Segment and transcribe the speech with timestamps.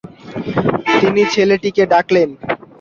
[0.93, 2.29] তিনি ছেলেটিকে ডাকলেন।